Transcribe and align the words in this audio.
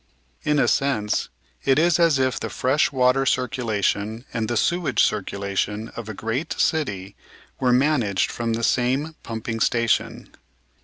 In 0.41 0.57
a 0.57 0.67
sense 0.67 1.29
it 1.63 1.77
is 1.77 1.99
as 1.99 2.17
if 2.17 2.39
the 2.39 2.49
fresh 2.49 2.91
water 2.91 3.23
circulation 3.23 4.25
and 4.33 4.47
the 4.49 4.57
sewage 4.57 5.03
circulation 5.03 5.89
of 5.89 6.09
a 6.09 6.15
great 6.15 6.59
city 6.59 7.15
were 7.59 7.71
managed 7.71 8.31
from 8.31 8.53
the 8.53 8.63
same 8.63 9.13
pumping 9.21 9.59
station. 9.59 10.33